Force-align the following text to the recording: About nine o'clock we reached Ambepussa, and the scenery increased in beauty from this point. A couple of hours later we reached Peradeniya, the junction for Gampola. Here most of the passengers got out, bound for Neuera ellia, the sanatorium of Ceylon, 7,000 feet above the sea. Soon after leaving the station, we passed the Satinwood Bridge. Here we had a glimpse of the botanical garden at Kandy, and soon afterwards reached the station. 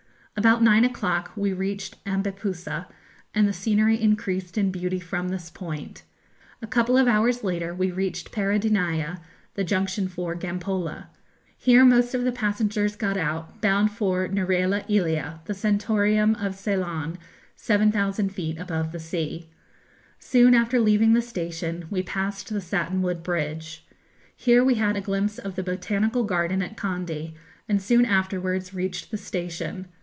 About 0.37 0.63
nine 0.63 0.85
o'clock 0.85 1.31
we 1.35 1.51
reached 1.53 1.97
Ambepussa, 2.05 2.87
and 3.35 3.47
the 3.47 3.53
scenery 3.53 4.01
increased 4.01 4.57
in 4.57 4.71
beauty 4.71 4.99
from 4.99 5.27
this 5.27 5.49
point. 5.51 6.03
A 6.63 6.67
couple 6.67 6.97
of 6.97 7.05
hours 7.07 7.43
later 7.43 7.75
we 7.75 7.91
reached 7.91 8.31
Peradeniya, 8.31 9.19
the 9.55 9.65
junction 9.65 10.07
for 10.07 10.33
Gampola. 10.33 11.07
Here 11.57 11.83
most 11.85 12.15
of 12.15 12.23
the 12.23 12.31
passengers 12.31 12.95
got 12.95 13.17
out, 13.17 13.61
bound 13.61 13.91
for 13.91 14.27
Neuera 14.29 14.83
ellia, 14.89 15.41
the 15.45 15.53
sanatorium 15.53 16.33
of 16.35 16.55
Ceylon, 16.55 17.19
7,000 17.55 18.29
feet 18.29 18.57
above 18.57 18.93
the 18.93 18.99
sea. 18.99 19.51
Soon 20.17 20.55
after 20.55 20.79
leaving 20.79 21.13
the 21.13 21.21
station, 21.21 21.85
we 21.91 22.01
passed 22.01 22.47
the 22.49 22.61
Satinwood 22.61 23.21
Bridge. 23.21 23.85
Here 24.35 24.63
we 24.63 24.75
had 24.75 24.95
a 24.95 25.01
glimpse 25.01 25.37
of 25.37 25.55
the 25.55 25.61
botanical 25.61 26.23
garden 26.23 26.63
at 26.63 26.77
Kandy, 26.77 27.35
and 27.67 27.81
soon 27.81 28.05
afterwards 28.05 28.73
reached 28.73 29.11
the 29.11 29.17
station. 29.17 29.87